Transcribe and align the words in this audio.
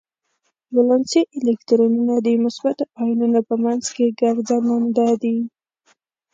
ولانسي 0.75 1.21
الکترونونه 1.39 2.15
د 2.25 2.27
مثبتو 2.43 2.83
ایونونو 3.01 3.39
په 3.47 3.55
منځ 3.63 3.83
کې 3.95 4.15
ګرځننده 4.21 5.07
دي. 5.23 5.37